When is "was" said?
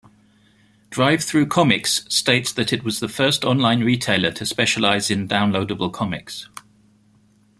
2.83-2.99